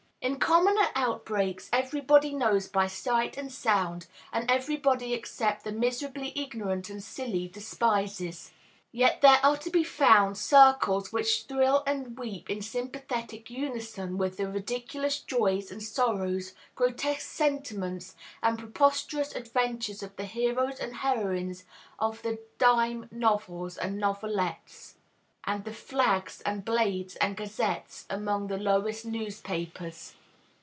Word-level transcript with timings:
Its 0.23 0.37
commoner 0.37 0.89
outbreaks 0.93 1.67
everybody 1.73 2.31
knows 2.31 2.67
by 2.67 2.85
sight 2.85 3.37
and 3.37 3.51
sound, 3.51 4.05
and 4.31 4.51
everybody 4.51 5.15
except 5.15 5.63
the 5.63 5.71
miserably 5.71 6.31
ignorant 6.35 6.91
and 6.91 7.03
silly 7.03 7.47
despises. 7.47 8.51
Yet 8.91 9.21
there 9.21 9.39
are 9.43 9.57
to 9.57 9.71
be 9.71 9.83
found 9.83 10.37
circles 10.37 11.11
which 11.11 11.45
thrill 11.45 11.81
and 11.87 12.19
weep 12.19 12.51
in 12.51 12.61
sympathetic 12.61 13.49
unison 13.49 14.15
with 14.19 14.37
the 14.37 14.47
ridiculous 14.47 15.17
joys 15.19 15.71
and 15.71 15.81
sorrows, 15.81 16.53
grotesque 16.75 17.21
sentiments, 17.21 18.15
and 18.43 18.59
preposterous 18.59 19.33
adventures 19.33 20.03
of 20.03 20.15
the 20.17 20.25
heroes 20.25 20.79
and 20.79 20.97
heroines 20.97 21.63
of 21.97 22.21
the 22.21 22.37
"Dime 22.59 23.07
Novels" 23.11 23.75
and 23.75 23.97
novelettes, 23.97 24.97
and 25.43 25.65
the 25.65 25.73
"Flags" 25.73 26.39
and 26.41 26.63
"Blades" 26.63 27.15
and 27.15 27.35
"Gazettes" 27.35 28.05
among 28.11 28.45
the 28.45 28.59
lowest 28.59 29.05
newspapers. 29.05 30.13